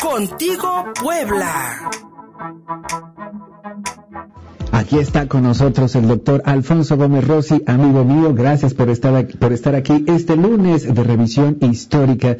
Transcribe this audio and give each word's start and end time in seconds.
Contigo 0.00 0.84
Puebla. 1.00 1.90
Aquí 4.72 4.98
está 4.98 5.28
con 5.28 5.44
nosotros 5.44 5.94
el 5.94 6.08
doctor 6.08 6.42
Alfonso 6.44 6.96
Gómez 6.96 7.26
Rossi, 7.26 7.62
amigo 7.66 8.04
mío. 8.04 8.34
Gracias 8.34 8.74
por 8.74 8.90
estar, 8.90 9.14
aquí, 9.14 9.36
por 9.36 9.52
estar 9.52 9.74
aquí 9.74 10.04
este 10.08 10.36
lunes 10.36 10.92
de 10.92 11.02
revisión 11.04 11.58
histórica. 11.60 12.36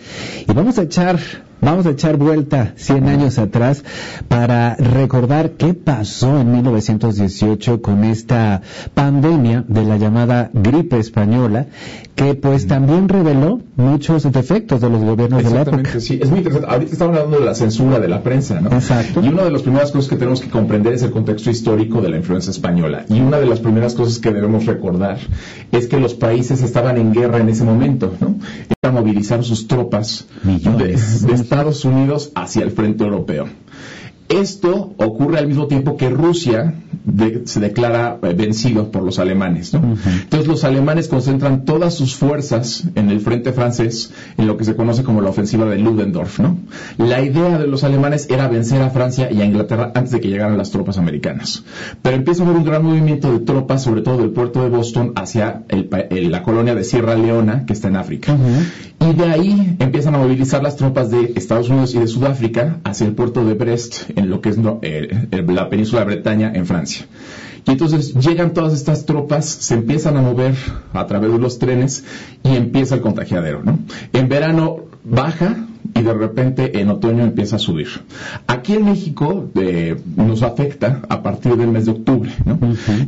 Y 0.46 0.52
vamos 0.52 0.79
a 0.79 0.82
echar 0.82 1.18
Vamos 1.64 1.86
a 1.86 1.93
echar 1.93 2.18
vuelta 2.18 2.75
100 2.77 3.09
años 3.09 3.38
atrás 3.38 3.84
para 4.29 4.75
recordar 4.77 5.52
qué 5.52 5.72
pasó 5.72 6.38
en 6.38 6.52
1918 6.52 7.80
con 7.80 8.04
esta 8.04 8.61
pandemia 8.93 9.64
de 9.66 9.84
la 9.84 9.96
llamada 9.96 10.50
gripe 10.52 10.98
española, 10.98 11.68
que 12.15 12.35
pues 12.35 12.67
también 12.67 13.09
reveló 13.09 13.61
muchos 13.77 14.23
defectos 14.31 14.81
de 14.81 14.89
los 14.89 15.03
gobiernos 15.03 15.43
de 15.43 15.51
la 15.51 15.63
época. 15.63 16.01
Sí, 16.01 16.19
es 16.23 16.31
muy 16.31 16.39
interesante. 16.39 16.73
Ahorita 16.73 16.93
estamos 16.93 17.17
hablando 17.17 17.41
de 17.41 17.45
la 17.45 17.55
censura 17.55 17.99
de 17.99 18.09
la 18.09 18.22
prensa, 18.22 18.61
¿no? 18.61 18.71
Exacto. 18.71 19.21
Y 19.21 19.29
una 19.29 19.43
de 19.45 19.50
las 19.50 19.63
primeras 19.63 19.91
cosas 19.91 20.09
que 20.09 20.17
tenemos 20.17 20.41
que 20.41 20.49
comprender 20.49 20.93
es 20.93 21.03
el 21.03 21.11
contexto 21.11 21.50
histórico 21.50 22.00
de 22.00 22.11
la 22.11 22.17
influencia 22.17 22.50
española. 22.50 23.05
Y 23.08 23.21
una 23.21 23.39
de 23.39 23.46
las 23.46 23.61
primeras 23.61 23.95
cosas 23.95 24.19
que 24.19 24.31
debemos 24.31 24.67
recordar 24.67 25.19
es 25.72 25.89
que 25.89 25.99
los 25.99 26.14
países 26.14 26.63
estaban 26.63 26.99
en 26.99 27.13
guerra 27.13 27.39
en 27.39 27.49
ese 27.49 27.64
momento, 27.64 28.14
¿no? 28.21 28.36
Era 28.81 28.93
movilizar 28.93 29.43
sus 29.43 29.67
tropas 29.67 30.27
de, 30.44 30.96
de 31.27 31.33
Estados 31.33 31.85
Unidos 31.85 32.31
hacia 32.34 32.62
el 32.62 32.70
frente 32.70 33.03
europeo. 33.03 33.47
Esto 34.28 34.95
ocurre 34.97 35.39
al 35.39 35.47
mismo 35.47 35.67
tiempo 35.67 35.97
que 35.97 36.09
Rusia 36.09 36.75
se 37.45 37.61
declara 37.61 38.19
eh, 38.23 38.33
vencido 38.34 38.91
por 38.91 39.03
los 39.03 39.19
alemanes. 39.19 39.75
¿no? 39.75 39.97
Entonces 40.23 40.48
los 40.48 40.64
alemanes 40.64 41.09
concentran 41.09 41.64
todas 41.64 41.95
sus 41.95 42.14
fuerzas 42.14 42.84
en 42.95 43.11
el 43.11 43.20
frente 43.20 43.53
francés, 43.53 44.12
en 44.39 44.47
lo 44.47 44.56
que 44.56 44.64
se 44.64 44.75
conoce 44.75 45.05
como 45.05 45.20
la 45.20 45.31
ofensiva 45.31 45.67
de 45.67 45.78
Ludendorff. 45.78 46.41
¿no? 46.41 46.56
La 46.97 47.20
idea 47.20 47.59
de 47.59 47.67
los 47.67 47.84
alemanes 47.84 48.28
era 48.31 48.48
vencer 48.48 48.81
a 48.81 48.91
Francia 48.91 49.31
y 49.31 49.42
a 49.42 49.44
Inglaterra 49.44 49.92
antes 49.94 50.12
de 50.12 50.20
que 50.20 50.28
llegaran 50.28 50.56
las 50.56 50.70
tropas 50.70 50.97
americanas. 50.97 51.64
Pero 52.00 52.16
empieza 52.16 52.42
a 52.42 52.47
haber 52.47 52.59
un 52.59 52.64
gran 52.64 52.83
movimiento 52.83 53.31
de 53.31 53.41
tropas, 53.41 53.83
sobre 53.83 54.00
todo 54.00 54.19
del 54.19 54.31
puerto 54.31 54.62
de 54.62 54.70
Boston, 54.70 55.12
hacia 55.16 55.64
la 55.69 56.42
colonia 56.42 56.75
de 56.75 56.84
Sierra 56.84 57.14
Leona, 57.14 57.66
que 57.66 57.75
está 57.75 57.88
en 57.88 57.97
África. 57.97 58.36
Y 59.05 59.12
de 59.12 59.24
ahí 59.24 59.77
empiezan 59.80 60.14
a 60.14 60.19
movilizar 60.19 60.62
las 60.62 60.77
tropas 60.77 61.10
de 61.10 61.33
Estados 61.36 61.69
Unidos 61.69 61.94
y 61.94 61.98
de 61.98 62.06
Sudáfrica 62.06 62.80
hacia 62.84 63.06
el 63.06 63.12
puerto 63.12 63.44
de 63.44 63.52
Brest, 63.52 64.10
en 64.16 64.30
lo 64.30 64.41
que 64.41 64.48
es 64.48 64.56
eh, 64.83 65.27
la 65.47 65.69
península 65.69 66.00
de 66.00 66.06
Bretaña, 66.06 66.52
en 66.55 66.64
Francia. 66.64 67.06
Y 67.66 67.72
entonces 67.72 68.14
llegan 68.14 68.55
todas 68.55 68.72
estas 68.72 69.05
tropas, 69.05 69.44
se 69.44 69.75
empiezan 69.75 70.16
a 70.16 70.22
mover 70.22 70.55
a 70.92 71.06
través 71.06 71.32
de 71.32 71.38
los 71.38 71.58
trenes 71.58 72.05
y 72.42 72.56
empieza 72.56 72.94
el 72.94 73.02
contagiadero. 73.02 73.62
¿no? 73.62 73.78
En 74.12 74.28
verano 74.28 74.84
baja 75.05 75.66
y 75.94 76.02
de 76.02 76.14
repente 76.14 76.80
en 76.80 76.88
otoño 76.88 77.25
empieza 77.25 77.56
a 77.56 77.58
subir. 77.58 77.88
Aquí 78.47 78.75
en 78.75 78.84
México 78.84 79.50
eh, 79.55 79.97
nos 80.16 80.42
afecta 80.42 81.02
a 81.08 81.22
partir 81.22 81.56
del 81.56 81.69
mes 81.69 81.86
de 81.86 81.92
octubre. 81.92 82.32
¿no? 82.44 82.58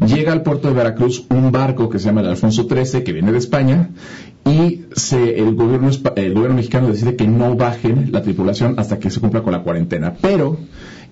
Llega 0.07 0.33
al 0.33 0.43
puerto 0.43 0.69
de 0.69 0.75
Veracruz 0.75 1.27
un 1.31 1.51
barco 1.53 1.89
que 1.89 1.99
se 1.99 2.07
llama 2.07 2.21
el 2.21 2.29
Alfonso 2.29 2.67
XIII, 2.69 3.03
que 3.03 3.13
viene 3.13 3.33
de 3.33 3.39
España, 3.39 3.91
y 4.47 4.85
se, 4.95 5.41
el, 5.41 5.57
gobierno, 5.57 5.91
el 6.15 6.35
gobierno 6.35 6.55
mexicano 6.55 6.89
decide 6.89 7.17
que 7.17 7.27
no 7.27 7.57
bajen 7.57 8.13
la 8.13 8.23
tripulación 8.23 8.75
hasta 8.79 8.99
que 9.01 9.11
se 9.11 9.21
cumpla 9.21 9.43
con 9.43 9.53
la 9.53 9.63
cuarentena. 9.63 10.15
Pero 10.21 10.57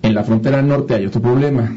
en 0.01 0.15
la 0.15 0.23
frontera 0.23 0.61
norte 0.61 0.95
hay 0.95 1.05
otro 1.05 1.21
problema, 1.21 1.75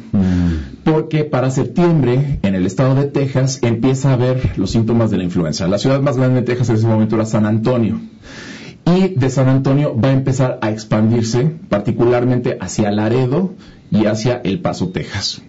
porque 0.85 1.25
para 1.25 1.51
septiembre 1.51 2.39
en 2.43 2.55
el 2.55 2.65
estado 2.65 2.95
de 2.95 3.07
Texas 3.07 3.59
empieza 3.63 4.11
a 4.11 4.15
haber 4.15 4.57
los 4.57 4.71
síntomas 4.71 5.11
de 5.11 5.19
la 5.19 5.25
influenza. 5.25 5.67
La 5.67 5.79
ciudad 5.79 6.01
más 6.01 6.17
grande 6.17 6.41
de 6.41 6.47
Texas 6.47 6.69
en 6.71 6.77
ese 6.77 6.87
momento 6.87 7.17
era 7.17 7.25
San 7.25 7.45
Antonio. 7.45 8.01
Y 8.85 9.09
de 9.09 9.29
San 9.29 9.49
Antonio 9.49 9.99
va 9.99 10.09
a 10.09 10.13
empezar 10.13 10.59
a 10.63 10.71
expandirse 10.71 11.57
particularmente 11.69 12.57
hacia 12.61 12.91
Laredo 12.93 13.53
y 13.91 14.07
hacia 14.07 14.41
El 14.45 14.61
Paso, 14.61 14.91
Texas. 14.91 15.43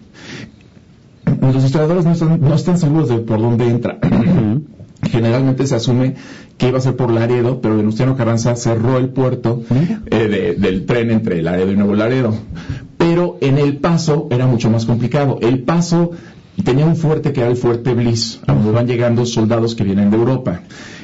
Los 1.40 1.64
historiadores 1.64 2.04
no 2.04 2.12
están, 2.12 2.40
no 2.40 2.54
están 2.54 2.78
seguros 2.78 3.08
de 3.08 3.18
por 3.18 3.40
dónde 3.40 3.68
entra. 3.68 3.98
Generalmente 5.02 5.66
se 5.66 5.76
asume 5.76 6.14
que 6.58 6.68
iba 6.68 6.78
a 6.78 6.82
ser 6.82 6.96
por 6.96 7.10
Laredo, 7.10 7.60
pero 7.60 7.76
Venustiano 7.76 8.16
Carranza 8.16 8.54
cerró 8.54 8.98
el 8.98 9.08
puerto 9.08 9.62
eh, 10.10 10.56
del 10.58 10.84
tren 10.84 11.10
entre 11.10 11.42
Laredo 11.42 11.72
y 11.72 11.76
Nuevo 11.76 11.94
Laredo. 11.94 12.34
Pero 12.98 13.38
en 13.40 13.58
El 13.58 13.78
Paso 13.78 14.28
era 14.30 14.46
mucho 14.46 14.70
más 14.70 14.84
complicado. 14.84 15.38
El 15.40 15.60
Paso 15.62 16.10
tenía 16.62 16.84
un 16.84 16.96
fuerte 16.96 17.32
que 17.32 17.40
era 17.40 17.48
el 17.48 17.56
Fuerte 17.56 17.94
Bliss, 17.94 18.40
a 18.46 18.52
donde 18.52 18.72
van 18.72 18.86
llegando 18.86 19.24
soldados 19.24 19.74
que 19.74 19.84
vienen 19.84 20.10
de 20.10 20.16
Europa. 20.16 20.60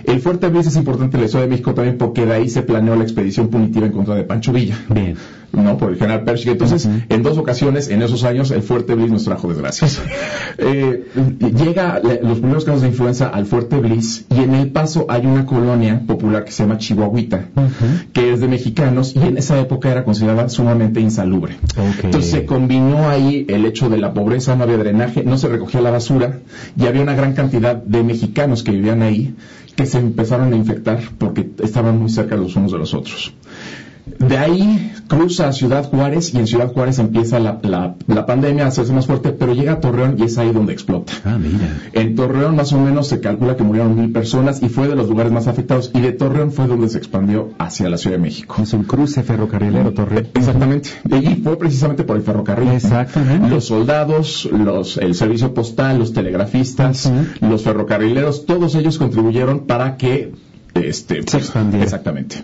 El 0.07 0.21
Fuerte 0.21 0.49
Bliss 0.49 0.69
es 0.69 0.77
importante 0.77 1.17
en 1.17 1.23
la 1.25 1.29
Ciudad 1.29 1.45
de 1.45 1.51
México 1.51 1.75
también 1.75 1.99
porque 1.99 2.25
de 2.25 2.33
ahí 2.33 2.49
se 2.49 2.63
planeó 2.63 2.95
la 2.97 3.03
expedición 3.03 3.49
punitiva 3.49 3.87
en 3.87 3.93
contra 3.93 4.15
de 4.15 4.25
Pancho 4.25 4.53
Villa. 4.53 4.79
Bien. 4.89 5.17
¿no? 5.53 5.79
Por 5.79 5.91
el 5.91 5.97
general 5.99 6.25
Pershing. 6.25 6.53
Entonces, 6.53 6.89
en 7.09 7.23
dos 7.23 7.39
ocasiones, 7.39 7.89
en 7.89 8.03
esos 8.03 8.25
años, 8.25 8.51
el 8.51 8.63
Fuerte 8.63 8.95
Bliss 8.95 9.11
nos 9.11 9.25
trajo 9.25 9.49
desgracias. 9.49 10.01
Eh, 10.59 11.07
llega 11.41 12.01
los 12.23 12.39
primeros 12.39 12.65
casos 12.65 12.83
de 12.83 12.89
influenza 12.89 13.29
al 13.29 13.47
Fuerte 13.47 13.77
Bliss 13.79 14.27
y 14.35 14.41
en 14.41 14.55
El 14.55 14.71
Paso 14.71 15.07
hay 15.09 15.27
una 15.27 15.47
colonia 15.47 16.03
popular 16.07 16.45
que 16.45 16.53
se 16.53 16.63
llama 16.63 16.79
Chihuahuita, 16.79 17.49
que 18.13 18.33
es 18.33 18.41
de 18.41 18.49
mexicanos 18.49 19.15
y 19.15 19.21
en 19.21 19.39
esa 19.39 19.59
época 19.59 19.91
era 19.91 20.05
considerada 20.05 20.49
sumamente 20.49 21.01
insalubre. 21.01 21.57
Entonces 22.03 22.31
se 22.31 22.47
combinó 22.47 23.09
ahí 23.09 23.47
el 23.49 23.65
hecho 23.65 23.89
de 23.89 23.99
la 23.99 24.13
pobreza, 24.15 24.57
no 24.57 24.65
había 24.65 24.79
drenaje, 24.79 25.25
no 25.25 25.39
se 25.39 25.49
recogía 25.49 25.81
la 25.81 25.91
basura 25.91 26.39
y 26.79 26.87
había 26.87 27.03
una 27.03 27.15
gran 27.15 27.35
cantidad 27.35 27.77
de 27.77 28.03
mexicanos 28.03 28.63
que 28.63 28.73
vivían 28.73 29.03
ahí 29.03 29.35
que 29.77 29.87
se 29.87 29.99
empezaron 29.99 30.53
a 30.53 30.57
infectar 30.57 31.01
porque 31.19 31.51
estaban 31.63 31.99
muy 31.99 32.09
cerca 32.09 32.37
los 32.37 32.57
unos 32.57 32.73
de 32.73 32.79
los 32.79 32.95
otros. 32.95 33.35
De 34.07 34.39
ahí 34.39 34.93
cruza 35.09 35.49
a 35.49 35.53
Ciudad 35.53 35.89
Juárez 35.89 36.33
y 36.33 36.39
en 36.39 36.47
Ciudad 36.47 36.73
Juárez 36.73 36.99
empieza 37.01 37.41
la, 37.41 37.59
pandemia 38.27 38.65
a 38.65 38.69
hacerse 38.69 38.93
más 38.93 39.07
fuerte, 39.07 39.31
pero 39.31 39.53
llega 39.53 39.73
a 39.73 39.81
Torreón 39.81 40.17
y 40.19 40.25
es 40.25 40.39
ahí 40.39 40.53
donde 40.53 40.73
explota. 40.73 41.13
Ah, 41.25 41.39
mira. 41.39 41.81
En 41.93 42.15
Torreón 42.15 42.55
más 42.55 42.73
o 42.73 42.81
menos 42.81 43.09
se 43.09 43.21
calcula 43.21 43.57
que 43.57 43.65
murieron 43.65 43.97
mil 43.97 44.13
personas 44.13 44.63
y 44.63 44.69
fue 44.69 44.87
de 44.89 44.95
los 44.95 45.09
lugares 45.09 45.33
más 45.33 45.49
afectados 45.49 45.91
y 45.93 46.01
de 46.01 46.13
Torreón 46.13 46.53
fue 46.53 46.67
donde 46.67 46.89
se 46.89 46.99
expandió 46.99 47.51
hacia 47.59 47.89
la 47.89 47.99
Ciudad 47.99 48.17
de 48.17 48.23
México. 48.23 48.57
Es 48.63 48.73
un 48.73 48.85
cruce 48.85 49.23
ferrocarrilero 49.23 49.93
Torreón. 49.93 50.29
Exactamente. 50.35 50.91
Y 51.11 51.37
fue 51.43 51.59
precisamente 51.59 52.05
por 52.05 52.17
el 52.17 52.23
ferrocarril. 52.23 52.71
Exactamente. 52.71 53.49
Los 53.49 53.67
soldados, 53.67 54.49
los, 54.53 54.99
el 54.99 55.15
servicio 55.15 55.53
postal, 55.53 55.99
los 55.99 56.13
telegrafistas, 56.13 57.11
los 57.41 57.63
ferrocarrileros, 57.63 58.47
todos 58.47 58.75
ellos 58.77 58.99
contribuyeron 58.99 59.67
para 59.67 59.97
que 59.97 60.33
este, 60.75 61.23
se 61.23 61.39
expandió. 61.39 61.83
Exactamente. 61.83 62.37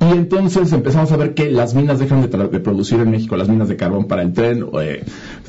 Y 0.00 0.12
entonces 0.12 0.72
empezamos 0.72 1.12
a 1.12 1.16
ver 1.18 1.34
que 1.34 1.50
las 1.50 1.74
minas 1.74 1.98
dejan 1.98 2.22
de, 2.22 2.28
producir 2.60 3.00
en 3.00 3.10
México, 3.10 3.36
las 3.36 3.50
minas 3.50 3.68
de 3.68 3.76
carbón 3.76 4.06
para 4.06 4.22
el 4.22 4.32
tren, 4.32 4.64
eh, 4.80 5.04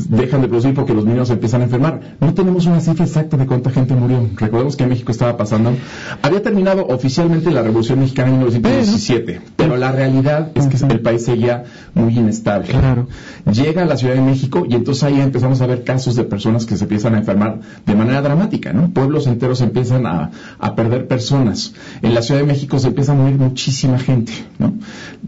dejan 0.10 0.42
de 0.42 0.50
producir 0.50 0.74
porque 0.74 0.94
los 0.94 1.06
niños 1.06 1.30
empiezan 1.30 1.62
a 1.62 1.64
enfermar. 1.64 2.18
No 2.20 2.34
tenemos 2.34 2.66
una 2.66 2.82
cifra 2.82 3.06
exacta 3.06 3.38
de 3.38 3.46
cuánta 3.46 3.70
gente 3.70 3.96
murió. 3.96 4.30
Recordemos 4.36 4.76
que 4.76 4.84
en 4.84 4.90
México 4.90 5.14
estaba 5.14 5.38
pasando. 5.38 5.74
Había 6.22 6.44
terminado 6.44 6.86
oficialmente 6.88 7.50
la 7.50 7.62
Revolución 7.62 8.00
Mexicana 8.00 8.28
en 8.28 8.40
1917, 8.40 9.42
pero, 9.56 9.78
la 9.78 9.94
realidad 9.94 10.52
es 10.54 10.68
que 10.68 10.86
el 10.86 11.00
país 11.00 11.24
seguía 11.24 11.64
muy 11.94 12.18
inestable. 12.18 12.68
Claro. 12.68 13.08
Llega 13.50 13.84
a 13.84 13.86
la 13.86 13.96
Ciudad 13.96 14.16
de 14.16 14.22
México 14.22 14.66
y 14.68 14.76
entonces 14.76 15.04
ahí 15.04 15.22
empezamos 15.22 15.62
a 15.62 15.66
ver 15.66 15.86
casos 15.86 16.18
de 16.18 16.26
personas 16.26 16.66
que 16.66 16.76
se 16.76 16.84
empiezan 16.84 17.16
a 17.16 17.20
enfermar 17.20 17.62
de 17.86 17.96
manera 17.96 18.22
dramática, 18.22 18.74
¿no? 18.74 18.90
Pueblos 18.90 19.28
enteros 19.28 19.62
empiezan 19.62 20.06
a, 20.06 20.32
a 20.60 20.76
perder 20.76 21.08
personas. 21.08 21.74
En 22.02 22.14
la 22.14 22.22
Ciudad 22.22 22.42
de 22.42 22.48
México 22.48 22.80
se 22.80 22.88
empieza 22.88 23.14
a 23.14 23.16
morir 23.16 23.38
muchísima 23.38 23.98
gente. 23.98 24.41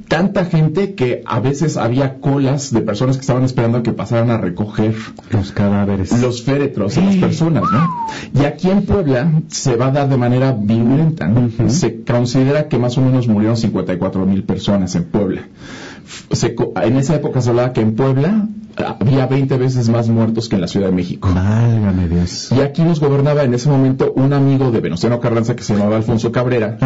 Tanta 0.08 0.46
gente 0.46 0.94
que 0.94 1.24
a 1.26 1.40
veces 1.40 1.78
había 1.78 2.20
colas 2.20 2.72
de 2.72 2.82
personas 2.82 3.18
que 3.18 3.22
estaban 3.22 3.44
esperando 3.44 3.80
a 3.80 3.84
que 3.84 3.94
pasaran 3.94 4.30
a 4.30 4.38
recoger 4.38 4.94
los 5.32 5.52
cadáveres, 5.52 6.22
los 6.22 6.44
féretros 6.44 6.96
de 6.96 7.02
las 7.02 7.16
personas, 7.16 7.70
Y 8.34 8.46
aquí 8.46 8.70
en 8.70 8.86
Puebla 8.86 9.42
se 9.48 9.76
va 9.76 9.88
a 9.88 9.92
dar 9.92 10.10
de 10.10 10.18
manera 10.18 10.52
violenta, 10.52 11.32
Se 11.68 12.04
considera 12.04 12.68
que 12.68 12.78
más 12.78 12.98
o 12.98 13.02
menos 13.02 13.28
murieron 13.28 13.58
54 13.58 14.26
mil 14.26 14.44
personas 14.44 14.96
en 14.96 15.06
Puebla. 15.06 15.44
en 16.84 16.98
esa 16.98 17.16
época 17.16 17.42
se 17.42 17.50
hablaba 17.50 17.74
que 17.74 17.82
en 17.82 17.96
Puebla 17.96 18.48
había 18.78 19.28
20 19.28 19.58
veces 19.58 19.90
más 19.90 20.10
muertos 20.10 20.50
que 20.50 20.56
en 20.56 20.62
la 20.62 20.68
Ciudad 20.68 20.88
de 20.88 20.94
México. 20.94 21.30
Válgame 21.34 22.08
Dios. 22.08 22.52
Y 22.52 22.62
aquí 22.62 22.84
nos 22.84 23.00
gobernaba 23.00 23.44
en 23.44 23.54
ese 23.54 23.70
momento 23.70 24.14
un 24.16 24.34
amigo 24.34 24.72
de 24.72 24.80
Venustiano 24.80 25.20
Carranza 25.20 25.56
que 25.56 25.64
se 25.64 25.76
llamaba 25.76 25.98
Alfonso 25.98 26.32
Cabrera, 26.32 26.78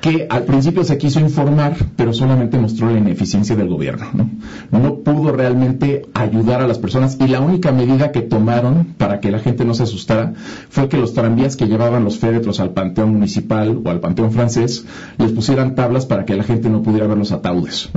que 0.00 0.26
al 0.30 0.44
principio 0.44 0.84
se 0.84 0.98
quiso 0.98 1.20
informar, 1.20 1.76
pero 1.96 2.12
solamente 2.12 2.58
mostró 2.58 2.90
la 2.90 2.98
ineficiencia 2.98 3.56
del 3.56 3.68
gobierno. 3.68 4.06
¿no? 4.14 4.78
no 4.78 4.96
pudo 4.98 5.32
realmente 5.32 6.06
ayudar 6.14 6.60
a 6.62 6.66
las 6.66 6.78
personas 6.78 7.16
y 7.20 7.28
la 7.28 7.40
única 7.40 7.72
medida 7.72 8.12
que 8.12 8.22
tomaron 8.22 8.94
para 8.96 9.20
que 9.20 9.30
la 9.30 9.38
gente 9.38 9.64
no 9.64 9.74
se 9.74 9.84
asustara 9.84 10.34
fue 10.68 10.88
que 10.88 10.96
los 10.96 11.14
tranvías 11.14 11.56
que 11.56 11.66
llevaban 11.66 12.04
los 12.04 12.18
féretros 12.18 12.60
al 12.60 12.70
panteón 12.70 13.12
municipal 13.12 13.80
o 13.84 13.90
al 13.90 14.00
panteón 14.00 14.32
francés 14.32 14.84
les 15.18 15.32
pusieran 15.32 15.74
tablas 15.74 16.06
para 16.06 16.24
que 16.24 16.36
la 16.36 16.44
gente 16.44 16.68
no 16.68 16.82
pudiera 16.82 17.06
ver 17.06 17.18
los 17.18 17.32
ataúdes. 17.32 17.90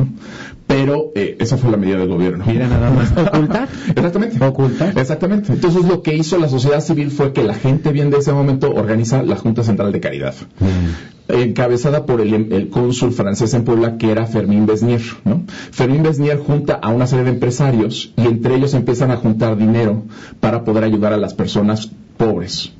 Pero 0.68 1.12
eh, 1.16 1.38
esa 1.40 1.58
fue 1.58 1.72
la 1.72 1.78
medida 1.78 1.98
del 1.98 2.10
gobierno. 2.10 2.46
Mira 2.46 2.68
nada 2.68 2.92
más. 2.92 3.12
Ocultar. 3.30 3.70
Exactamente. 3.96 4.46
Ocultar. 4.46 4.98
Exactamente. 4.98 5.54
Entonces 5.54 5.86
lo 5.86 6.02
que 6.02 6.16
hizo 6.16 6.38
la 6.38 6.50
sociedad 6.50 6.82
civil 6.82 7.12
fue 7.12 7.34
que 7.34 7.44
la 7.44 7.54
gente 7.54 7.92
bien 7.92 8.10
de 8.10 8.18
ese 8.18 8.34
momento 8.34 8.72
organiza 8.72 9.24
la 9.24 9.36
Junta 9.36 9.64
Central 9.64 9.92
de 9.92 10.00
Caridad. 10.00 10.34
Mm. 10.60 11.32
encabezada 11.32 12.06
por 12.06 12.22
el, 12.22 12.52
el, 12.52 12.70
cónsul 12.70 13.12
francés 13.12 13.54
en 13.54 13.64
Puebla 13.64 13.98
que 13.98 14.12
era 14.12 14.26
Fermín 14.26 14.66
Besnier, 14.66 15.02
¿no? 15.26 15.44
Fermín 15.72 16.02
Besnier 16.02 16.40
junta 16.40 16.74
a 16.74 16.90
una 16.90 17.06
serie 17.06 17.26
de 17.26 17.32
empresarios 17.32 18.14
y 18.18 18.22
entre 18.22 18.56
ellos 18.56 18.74
empiezan 18.74 19.12
a 19.12 19.18
juntar 19.18 19.56
dinero 19.56 20.04
para 20.40 20.64
poder 20.64 20.84
ayudar 20.84 21.14
a 21.14 21.18
las 21.18 21.36
personas 21.36 21.92
pobres. 22.20 22.74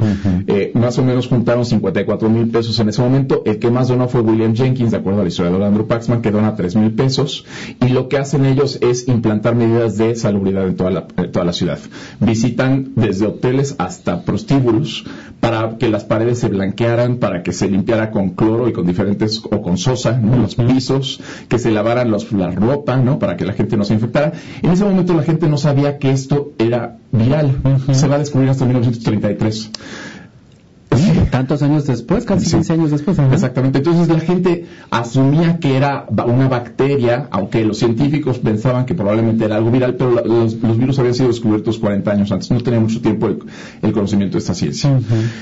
eh, 0.48 0.72
más 0.76 1.00
o 1.00 1.04
menos 1.04 1.28
juntaron 1.28 1.66
54 1.66 2.30
mil 2.30 2.50
pesos 2.50 2.78
en 2.80 2.90
ese 2.90 3.02
momento. 3.02 3.42
El 3.46 3.58
que 3.58 3.72
más 3.72 3.88
donó 3.88 4.10
fue 4.10 4.22
William 4.22 4.54
Jenkins, 4.54 4.92
de 4.92 4.98
acuerdo 4.98 5.22
a 5.22 5.24
la 5.24 5.30
historia 5.30 5.58
de 5.58 5.66
Andrew 5.66 5.88
Paxman, 5.88 6.22
que 6.22 6.30
dona 6.30 6.56
3 6.56 6.76
mil 6.76 6.92
pesos. 6.92 7.46
Y 7.80 7.90
lo 7.90 8.10
que 8.10 8.18
hacen 8.18 8.46
ellos 8.46 8.78
es 8.82 9.08
implantar 9.08 9.56
medidas 9.56 9.98
de 9.98 10.16
salubridad 10.16 10.68
en 10.68 10.76
toda 10.76 10.92
la, 10.92 11.08
en 11.16 11.32
toda 11.32 11.46
la 11.46 11.54
ciudad. 11.54 11.80
Visitan 12.20 12.92
desde 12.96 13.28
hoteles 13.28 13.76
hasta 13.80 14.24
prostíbulos 14.24 15.06
para 15.40 15.78
que 15.78 15.88
las 15.88 16.04
paredes 16.04 16.40
se 16.40 16.50
blanquearan, 16.50 17.18
para 17.18 17.42
que 17.42 17.54
se 17.54 17.70
limpiara 17.70 18.12
con 18.12 18.32
cloro 18.32 18.68
y 18.68 18.74
con 18.74 18.86
diferentes, 18.86 19.42
o 19.50 19.62
con 19.62 19.78
sosa, 19.78 20.18
¿no? 20.18 20.36
los 20.36 20.56
pisos, 20.56 21.22
que 21.48 21.60
se 21.60 21.72
lavaran 21.72 22.12
los, 22.12 22.30
la 22.34 22.52
ropa, 22.52 22.98
¿no? 22.98 23.20
Para 23.20 23.38
que 23.38 23.46
la 23.46 23.54
gente 23.54 23.78
no 23.78 23.86
se 23.86 23.94
infectara. 23.94 24.34
En 24.62 24.72
ese 24.72 24.84
momento 24.84 25.14
la 25.14 25.24
gente 25.24 25.48
no 25.48 25.58
sabía 25.58 25.98
que 25.98 26.12
esto 26.12 26.52
era 26.58 26.99
viral. 27.12 27.62
Se 27.92 28.08
va 28.08 28.16
a 28.16 28.20
descubrir 28.20 28.50
hasta 28.50 28.66
1933. 28.66 29.72
Tantos 31.40 31.62
años 31.62 31.88
después, 31.88 32.26
casi 32.26 32.48
sí. 32.48 32.52
15 32.58 32.74
años 32.74 32.92
después. 32.92 33.18
Exactamente. 33.18 33.78
Entonces 33.78 34.10
la 34.10 34.20
gente 34.20 34.66
asumía 34.90 35.58
que 35.60 35.78
era 35.78 36.06
una 36.28 36.50
bacteria, 36.50 37.30
aunque 37.32 37.64
los 37.64 37.78
científicos 37.78 38.40
pensaban 38.40 38.86
que 38.86 38.94
probablemente 38.94 39.46
era 39.46 39.56
algo 39.56 39.72
viral, 39.72 39.96
pero 39.96 40.22
los, 40.22 40.56
los 40.56 40.78
virus 40.78 41.00
habían 41.00 41.14
sido 41.14 41.30
descubiertos 41.30 41.80
40 41.80 42.12
años 42.12 42.30
antes. 42.34 42.52
No 42.52 42.60
tenía 42.60 42.82
mucho 42.82 43.00
tiempo 43.00 43.28
el, 43.28 43.40
el 43.82 43.94
conocimiento 43.94 44.34
de 44.34 44.40
esta 44.40 44.54
ciencia. 44.54 45.00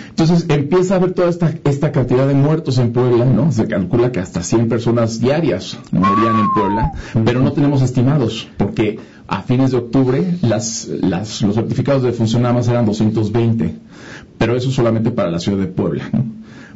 Entonces 0.10 0.46
empieza 0.50 0.94
a 0.94 0.98
haber 0.98 1.14
toda 1.14 1.30
esta, 1.30 1.52
esta 1.64 1.92
cantidad 1.92 2.28
de 2.28 2.36
muertos 2.36 2.78
en 2.78 2.94
Puebla, 2.94 3.26
¿no? 3.26 3.52
Se 3.52 3.66
calcula 3.66 4.12
que 4.12 4.20
hasta 4.20 4.44
100 4.44 4.70
personas 4.70 5.20
diarias 5.20 5.80
morían 5.90 6.38
en 6.38 6.54
Puebla, 6.54 6.92
pero 7.26 7.42
no 7.42 7.54
tenemos 7.54 7.82
estimados, 7.82 8.50
porque 8.58 9.00
a 9.28 9.42
fines 9.42 9.72
de 9.72 9.78
octubre 9.78 10.38
las, 10.44 10.88
las, 10.88 11.42
los 11.42 11.56
certificados 11.56 12.04
de 12.04 12.40
más 12.54 12.68
eran 12.68 12.86
220 12.86 13.88
pero 14.38 14.56
eso 14.56 14.72
solamente 14.72 15.12
para 15.12 15.32
la 15.32 15.40
ciudad 15.40 15.60
de 15.60 15.68
Puebla. 15.68 16.10
¿no? 16.14 16.26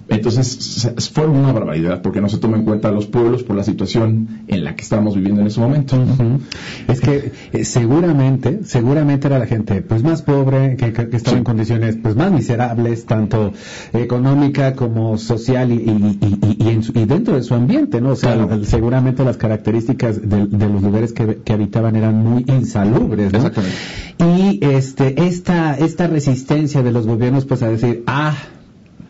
Entonces, 0.09 1.11
fueron 1.13 1.37
una 1.37 1.51
barbaridad 1.51 2.01
porque 2.01 2.21
no 2.21 2.29
se 2.29 2.37
toma 2.37 2.57
en 2.57 2.65
cuenta 2.65 2.89
a 2.89 2.91
los 2.91 3.07
pueblos 3.07 3.43
por 3.43 3.55
la 3.55 3.63
situación 3.63 4.41
en 4.47 4.63
la 4.63 4.75
que 4.75 4.83
estamos 4.83 5.15
viviendo 5.15 5.41
en 5.41 5.47
ese 5.47 5.59
momento. 5.59 5.95
Uh 5.97 6.05
-huh. 6.05 6.39
Es 6.87 6.99
que 6.99 7.31
eh, 7.53 7.65
seguramente, 7.65 8.61
seguramente 8.63 9.27
era 9.27 9.39
la 9.39 9.45
gente 9.45 9.81
pues 9.81 10.03
más 10.03 10.21
pobre, 10.21 10.75
que, 10.75 10.91
que 10.93 11.15
estaba 11.15 11.35
sí. 11.35 11.37
en 11.37 11.43
condiciones 11.43 11.97
pues 12.01 12.15
más 12.15 12.31
miserables, 12.31 13.05
tanto 13.05 13.53
económica 13.93 14.75
como 14.75 15.17
social 15.17 15.71
y, 15.71 15.75
y, 15.75 16.17
y, 16.21 16.65
y, 16.65 16.69
en 16.69 16.83
su, 16.83 16.91
y 16.97 17.05
dentro 17.05 17.35
de 17.35 17.43
su 17.43 17.53
ambiente, 17.53 18.01
¿no? 18.01 18.11
O 18.11 18.15
sea, 18.15 18.33
claro. 18.33 18.63
seguramente 18.63 19.23
las 19.23 19.37
características 19.37 20.21
de, 20.21 20.47
de 20.47 20.69
los 20.69 20.81
lugares 20.81 21.13
que, 21.13 21.37
que, 21.37 21.53
habitaban 21.53 21.95
eran 21.95 22.17
muy 22.17 22.45
insalubres, 22.47 23.31
¿no? 23.31 23.37
Exactamente. 23.37 23.77
Y 24.19 24.59
este, 24.61 25.27
esta, 25.27 25.75
esta 25.75 26.07
resistencia 26.07 26.83
de 26.83 26.91
los 26.91 27.07
gobiernos 27.07 27.45
pues 27.45 27.63
a 27.63 27.69
decir, 27.69 28.03
ah, 28.07 28.35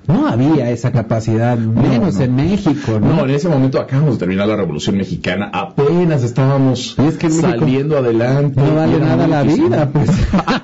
no 0.07 0.27
había 0.27 0.69
esa 0.71 0.92
capacidad, 0.92 1.57
menos 1.57 2.13
no, 2.15 2.19
no. 2.19 2.25
en 2.25 2.36
México, 2.36 3.00
¿no? 3.00 3.15
No, 3.15 3.25
en 3.25 3.31
ese 3.31 3.50
momento 3.50 3.80
acabamos 3.80 4.15
de 4.15 4.19
terminar 4.19 4.48
la 4.48 4.56
Revolución 4.56 4.98
Mexicana, 4.98 5.50
apenas 5.53 6.24
estábamos 6.24 6.98
es 7.00 7.18
que 7.18 7.30
saliendo 7.30 7.98
adelante. 7.98 8.59
No 8.62 8.75
vale 8.75 9.00
nada 9.00 9.27
la 9.27 9.44
vida, 9.44 9.89
pues. 9.92 10.09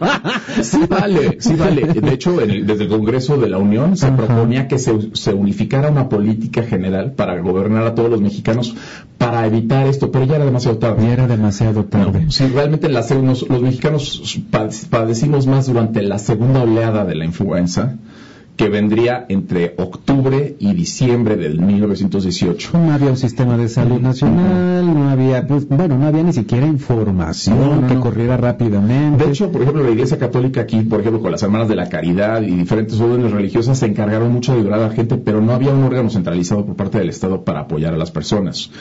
sí 0.62 0.80
vale, 0.90 1.38
sí 1.40 1.56
vale. 1.56 1.86
De 1.86 2.14
hecho, 2.14 2.42
el, 2.42 2.66
desde 2.66 2.84
el 2.84 2.90
Congreso 2.90 3.38
de 3.38 3.50
la 3.50 3.58
Unión 3.58 3.96
se 3.96 4.08
Ajá. 4.08 4.18
proponía 4.18 4.68
que 4.68 4.80
se, 4.80 5.16
se, 5.16 5.34
unificara 5.34 5.90
una 5.90 6.10
política 6.10 6.64
general 6.64 7.12
para 7.12 7.40
gobernar 7.40 7.86
a 7.86 7.96
todos 7.96 8.10
los 8.10 8.22
mexicanos 8.22 8.76
para 9.18 9.46
evitar 9.46 9.88
esto, 9.88 10.12
pero 10.12 10.26
ya 10.26 10.36
era 10.36 10.46
demasiado 10.46 10.78
tarde. 10.78 11.04
Ya 11.04 11.14
era 11.14 11.28
demasiado 11.28 11.86
tarde. 11.86 12.26
Sí, 12.30 12.48
realmente 12.48 12.90
la, 12.90 13.02
los, 13.02 13.48
los 13.48 13.62
mexicanos 13.62 14.44
padecimos 14.90 15.48
más 15.48 15.68
durante 15.68 16.02
la 16.02 16.18
segunda 16.18 16.64
oleada 16.64 17.06
de 17.06 17.16
la 17.16 17.26
influenza 17.26 17.98
que 18.58 18.70
vendría 18.70 19.26
entre 19.30 19.76
octubre 19.78 20.56
y 20.60 20.74
diciembre 20.74 21.38
del 21.38 21.62
1918. 21.62 22.72
No 22.74 22.92
había 22.92 23.12
un 23.12 23.18
sistema 23.18 23.56
de 23.56 23.70
salud 23.70 24.02
nacional, 24.02 24.94
no 24.94 25.10
había, 25.10 25.46
pues, 25.46 25.68
bueno, 25.68 25.98
no 25.98 26.08
había 26.08 26.24
ni 26.24 26.34
siquiera 26.34 26.66
información 26.66 27.60
no, 27.60 27.82
no, 27.82 27.88
que 27.88 27.96
corriera 28.00 28.36
rápidamente. 28.36 29.24
De 29.24 29.30
hecho, 29.30 29.52
por 29.52 29.62
ejemplo, 29.62 29.84
la 29.84 29.92
Iglesia 29.92 30.18
Católica 30.18 30.62
aquí, 30.62 30.82
por 30.82 31.02
ejemplo, 31.02 31.22
con 31.22 31.32
las 31.32 31.44
Hermanas 31.44 31.68
de 31.68 31.76
la 31.76 31.88
Caridad 31.88 32.42
y 32.42 32.56
diferentes 32.56 33.00
órdenes 33.00 33.32
religiosas 33.32 33.78
se 33.78 33.86
encargaron 33.86 34.34
mucho 34.34 34.54
de 34.54 34.62
ayudar 34.62 34.80
a 34.80 34.88
la 34.88 34.90
gente, 34.90 35.18
pero 35.18 35.40
no 35.40 35.54
había 35.54 35.72
un 35.72 35.84
órgano 35.84 36.10
centralizado 36.10 36.66
por 36.66 36.76
parte 36.76 36.98
del 36.98 37.10
Estado 37.10 37.44
para 37.44 37.62
apoyar 37.62 37.94
a 37.94 37.98
las 37.98 38.10
personas. 38.10 38.72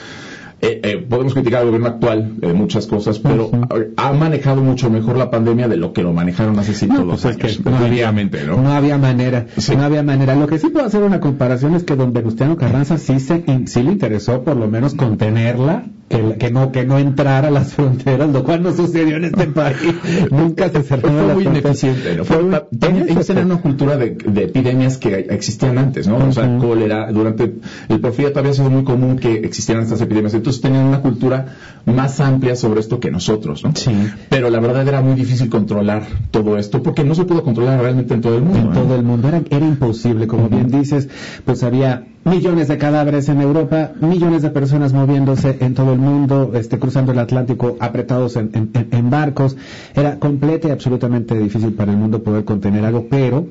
Eh, 0.59 0.81
eh, 0.83 1.05
podemos 1.07 1.35
criticar 1.35 1.61
al 1.61 1.67
gobierno 1.67 1.87
actual 1.87 2.33
eh, 2.41 2.51
muchas 2.51 2.87
cosas, 2.87 3.19
pero 3.19 3.51
ha 3.95 4.11
manejado 4.13 4.63
mucho 4.63 4.89
mejor 4.89 5.15
la 5.15 5.29
pandemia 5.29 5.67
de 5.67 5.77
lo 5.77 5.93
que 5.93 6.01
lo 6.01 6.13
manejaron 6.13 6.57
hace 6.57 6.73
cinco 6.73 7.03
no, 7.03 7.09
pues 7.09 7.25
años. 7.25 7.43
Es 7.43 7.57
que 7.59 7.69
no, 7.69 7.77
había, 7.77 8.11
¿no? 8.11 8.61
no 8.63 8.71
había 8.71 8.97
manera, 8.97 9.45
sí. 9.55 9.75
no 9.75 9.83
había 9.83 10.01
manera. 10.01 10.35
Lo 10.35 10.47
que 10.47 10.57
sí 10.57 10.69
puedo 10.69 10.87
hacer 10.87 11.03
una 11.03 11.19
comparación 11.19 11.75
es 11.75 11.83
que 11.83 11.95
don 11.95 12.11
Venustiano 12.11 12.57
Carranza 12.57 12.97
sí, 12.97 13.19
se, 13.19 13.43
sí 13.67 13.83
le 13.83 13.91
interesó 13.91 14.43
por 14.43 14.57
lo 14.57 14.67
menos 14.67 14.95
contenerla, 14.95 15.85
que, 16.09 16.37
que, 16.37 16.51
no 16.51 16.71
que 16.71 16.85
no 16.85 16.97
entrara 16.97 17.49
a 17.49 17.51
las 17.51 17.73
fronteras, 17.75 18.29
lo 18.29 18.43
cual 18.43 18.63
no 18.63 18.73
sucedió 18.73 19.17
en 19.17 19.25
este 19.25 19.47
país. 19.47 19.77
Nunca 20.31 20.69
se 20.69 20.81
cerró 20.83 21.09
Fue 21.09 21.33
muy 21.35 21.45
ineficiente. 21.45 22.15
¿no? 22.15 22.25
Fue, 22.25 22.37
Fue 22.37 22.67
también, 22.79 23.09
ellos 23.09 23.27
tenían 23.27 23.51
una 23.51 23.61
cultura 23.61 23.97
de, 23.97 24.11
de, 24.11 24.43
epidemias 24.43 24.97
que 24.97 25.27
existían 25.29 25.77
antes, 25.77 26.07
¿no? 26.07 26.17
Uh 26.17 26.21
-huh. 26.21 26.29
O 26.29 26.31
sea, 26.31 26.57
cólera, 26.57 27.11
durante 27.11 27.53
el 27.89 27.99
porfiriato 27.99 28.39
había 28.39 28.53
sido 28.53 28.69
muy 28.69 28.83
común 28.83 29.17
que 29.17 29.33
existieran 29.39 29.83
estas 29.83 30.01
epidemias. 30.01 30.33
Entonces 30.47 30.61
tenían 30.61 30.85
una 30.85 31.01
cultura 31.01 31.45
más 31.85 32.21
amplia 32.21 32.55
sobre 32.55 32.79
esto 32.79 33.01
que 33.01 33.11
nosotros, 33.11 33.65
¿no? 33.65 33.73
Sí. 33.75 33.91
Pero 34.29 34.49
la 34.49 34.61
verdad 34.61 34.87
era 34.87 35.01
muy 35.01 35.13
difícil 35.15 35.49
controlar 35.49 36.03
todo 36.31 36.57
esto 36.57 36.81
porque 36.81 37.03
no 37.03 37.15
se 37.15 37.25
pudo 37.25 37.43
controlar 37.43 37.81
realmente 37.81 38.13
en 38.13 38.21
todo 38.21 38.37
el 38.37 38.43
mundo. 38.43 38.59
En 38.59 38.69
¿no? 38.69 38.81
todo 38.81 38.95
el 38.95 39.03
mundo 39.03 39.27
era, 39.27 39.41
era 39.49 39.65
imposible, 39.65 40.25
como 40.25 40.43
uh 40.43 40.47
-huh. 40.47 40.51
bien 40.51 40.71
dices, 40.71 41.09
pues 41.43 41.63
había 41.63 42.05
millones 42.23 42.69
de 42.69 42.77
cadáveres 42.77 43.27
en 43.27 43.41
Europa, 43.41 43.91
millones 43.99 44.41
de 44.41 44.51
personas 44.51 44.93
moviéndose 44.93 45.57
en 45.59 45.73
todo 45.73 45.91
el 45.91 45.99
mundo, 45.99 46.51
este, 46.53 46.79
cruzando 46.79 47.11
el 47.11 47.19
Atlántico 47.19 47.75
apretados 47.81 48.37
en, 48.37 48.51
en, 48.53 48.87
en 48.89 49.09
barcos. 49.09 49.57
Era 49.95 50.17
completa 50.17 50.69
y 50.69 50.71
absolutamente 50.71 51.37
difícil 51.37 51.73
para 51.73 51.91
el 51.91 51.97
mundo 51.97 52.23
poder 52.23 52.45
contener 52.45 52.85
algo, 52.85 53.07
pero 53.09 53.47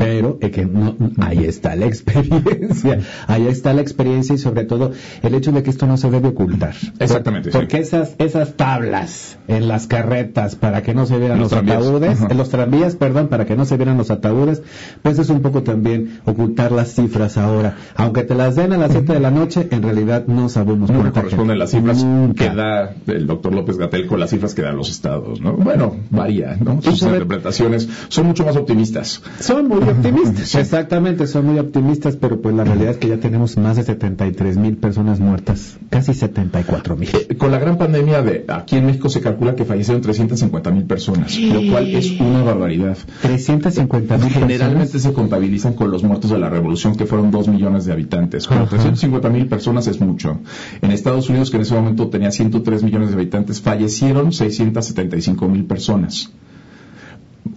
pero 0.00 0.38
es 0.40 0.50
que 0.50 0.64
no, 0.64 0.96
ahí 1.18 1.44
está 1.44 1.76
la 1.76 1.84
experiencia, 1.92 3.00
ahí 3.26 3.46
está 3.46 3.74
la 3.74 3.82
experiencia 3.82 4.34
y 4.34 4.38
sobre 4.38 4.64
todo 4.64 4.92
el 5.22 5.34
hecho 5.34 5.52
de 5.52 5.62
que 5.62 5.68
esto 5.68 5.86
no 5.86 5.98
se 5.98 6.10
debe 6.10 6.28
ocultar. 6.28 6.74
Exactamente. 6.98 7.50
Porque 7.50 7.76
sí. 7.76 7.82
esas, 7.82 8.14
esas 8.18 8.54
tablas 8.54 9.38
en 9.46 9.68
las 9.68 9.86
carretas 9.86 10.56
para 10.56 10.82
que 10.82 10.94
no 10.94 11.04
se 11.04 11.18
vieran 11.18 11.38
los, 11.38 11.52
los 11.52 11.62
ataúdes, 11.62 12.18
en 12.22 12.38
los 12.38 12.48
tranvías, 12.48 12.96
perdón, 12.96 13.28
para 13.28 13.44
que 13.44 13.56
no 13.56 13.66
se 13.66 13.76
vieran 13.76 13.98
los 13.98 14.10
ataúdes, 14.10 14.62
pues 15.02 15.18
es 15.18 15.28
un 15.28 15.42
poco 15.42 15.62
también 15.64 16.20
ocultar 16.24 16.72
las 16.72 16.94
cifras 16.94 17.36
ahora. 17.36 17.76
Aunque 17.94 18.22
te 18.22 18.34
las 18.34 18.56
den 18.56 18.72
a 18.72 18.78
las 18.78 18.92
7 18.92 19.12
de 19.12 19.20
la 19.20 19.30
noche, 19.30 19.68
en 19.70 19.82
realidad 19.82 20.24
no 20.26 20.48
sabemos 20.48 20.90
no 20.90 21.12
corresponden 21.12 21.58
las 21.58 21.72
cifras 21.72 22.02
Nunca. 22.02 22.48
que 22.48 22.56
da 22.56 22.94
el 23.06 23.26
doctor 23.26 23.54
López 23.54 23.76
Gatel 23.76 24.06
con 24.06 24.18
las 24.18 24.30
cifras 24.30 24.54
que 24.54 24.62
dan 24.62 24.76
los 24.76 24.88
estados, 24.90 25.42
¿no? 25.42 25.52
Bueno, 25.52 25.96
varía, 26.08 26.56
¿no? 26.58 26.80
Sus 26.80 27.02
interpretaciones 27.02 27.86
son 28.08 28.28
mucho 28.28 28.46
más 28.46 28.56
optimistas. 28.56 29.22
Son 29.40 29.68
muy 29.68 29.89
optimistas. 29.90 30.54
Exactamente, 30.54 31.26
son 31.26 31.46
muy 31.46 31.58
optimistas, 31.58 32.16
pero 32.16 32.40
pues 32.40 32.54
la 32.54 32.64
realidad 32.64 32.92
es 32.92 32.96
que 32.98 33.08
ya 33.08 33.18
tenemos 33.18 33.56
más 33.56 33.76
de 33.76 33.82
73 33.82 34.56
mil 34.56 34.76
personas 34.76 35.20
muertas, 35.20 35.78
casi 35.90 36.14
74 36.14 36.96
mil. 36.96 37.08
Eh, 37.12 37.36
con 37.36 37.50
la 37.50 37.58
gran 37.58 37.78
pandemia 37.78 38.22
de 38.22 38.44
aquí 38.48 38.76
en 38.76 38.86
México 38.86 39.08
se 39.08 39.20
calcula 39.20 39.54
que 39.54 39.64
fallecieron 39.64 40.02
350 40.02 40.70
mil 40.70 40.84
personas, 40.84 41.36
lo 41.38 41.60
cual 41.70 41.94
es 41.94 42.20
una 42.20 42.42
barbaridad. 42.42 42.96
350 43.22 44.18
mil 44.18 44.30
Generalmente 44.30 44.98
se 44.98 45.12
contabilizan 45.12 45.74
con 45.74 45.90
los 45.90 46.02
muertos 46.02 46.30
de 46.30 46.38
la 46.38 46.48
revolución, 46.48 46.96
que 46.96 47.06
fueron 47.06 47.30
2 47.30 47.48
millones 47.48 47.84
de 47.84 47.92
habitantes. 47.92 48.46
Pero 48.46 48.66
350 48.66 49.28
mil 49.28 49.46
personas 49.46 49.86
es 49.86 50.00
mucho. 50.00 50.38
En 50.82 50.90
Estados 50.90 51.28
Unidos, 51.28 51.50
que 51.50 51.56
en 51.56 51.62
ese 51.62 51.74
momento 51.74 52.08
tenía 52.08 52.30
103 52.30 52.82
millones 52.82 53.10
de 53.10 53.14
habitantes, 53.14 53.60
fallecieron 53.60 54.32
675 54.32 55.48
mil 55.48 55.64
personas 55.64 56.32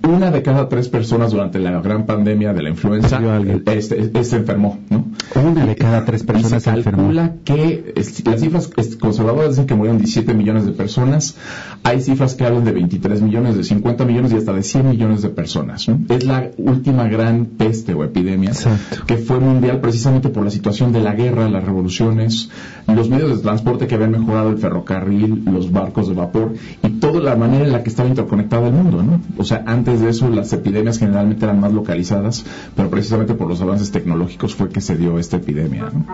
una 0.04 0.32
de 0.32 0.44
cada 0.44 0.68
tres 0.68 0.90
personas 0.90 1.32
durante 1.32 1.60
la 1.60 1.80
gran 1.82 2.06
pandemia 2.06 2.54
de 2.54 2.62
la 2.62 2.70
influenza 2.70 3.22
este, 3.66 4.00
este, 4.00 4.24
se 4.24 4.36
enfermó, 4.38 4.80
¿no? 4.90 5.06
Una 5.36 5.66
de 5.66 5.76
cada 5.76 6.04
tres 6.06 6.24
personas 6.24 6.64
se 6.64 6.72
calcula 6.84 7.36
que 7.46 7.94
las 8.26 8.42
cifras 8.42 8.70
conservadoras 9.00 9.52
dicen 9.52 9.66
que 9.66 9.76
murieron 9.76 9.98
17 9.98 10.34
millones 10.34 10.66
de 10.66 10.74
personas. 10.74 11.36
Hay 11.84 12.02
cifras 12.02 12.36
que 12.36 12.46
hablan 12.46 12.66
de 12.66 12.72
23 12.74 13.22
millones, 13.22 13.56
de 13.56 13.64
50 13.64 14.06
millones 14.06 14.34
y 14.34 14.38
hasta 14.38 14.54
de 14.54 14.64
100 14.64 14.90
millones 14.90 15.22
de 15.22 15.30
personas. 15.30 15.88
¿no? 15.88 16.00
Es 16.10 16.26
la 16.26 16.52
última 16.58 17.08
gran 17.08 17.46
peste 17.46 17.94
o 17.94 18.04
epidemia 18.04 18.50
Exacto. 18.50 19.06
que 19.06 19.18
fue 19.18 19.40
mundial 19.40 19.80
precisamente 19.80 20.30
por 20.30 20.44
la 20.44 20.52
situación 20.52 20.92
de 20.92 21.00
la 21.00 21.14
guerra, 21.14 21.50
las 21.50 21.64
revoluciones, 21.64 22.50
los 22.88 23.10
medios 23.10 23.38
de 23.38 23.42
transporte 23.42 23.88
que 23.88 23.96
habían 23.96 24.12
mejorado 24.12 24.50
el 24.50 24.58
ferrocarril, 24.58 25.44
los 25.46 25.72
barcos 25.72 26.10
de 26.10 26.14
vapor 26.14 26.54
y 26.84 26.93
toda 27.04 27.20
la 27.20 27.36
manera 27.36 27.66
en 27.66 27.74
la 27.74 27.84
que 27.84 27.90
estaba 27.90 28.08
interconectado 28.08 28.68
el 28.68 28.72
mundo, 28.72 29.04
¿no? 29.04 29.20
O 29.38 29.44
sea, 29.44 29.62
antes 29.68 30.00
de 30.00 30.10
eso 30.10 30.30
las 30.30 30.54
epidemias 30.54 31.00
generalmente 31.00 31.44
eran 31.44 31.60
más 31.60 31.74
localizadas, 31.74 32.46
pero 32.78 32.90
precisamente 32.90 33.34
por 33.34 33.50
los 33.50 33.62
avances 33.62 33.92
tecnológicos 33.92 34.56
fue 34.56 34.70
que 34.70 34.80
se 34.80 34.96
dio 34.96 35.20
esta 35.20 35.36
epidemia, 35.36 35.90
¿no? 35.94 36.06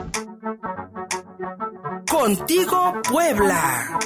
Contigo 2.12 2.94
Puebla. 3.08 4.00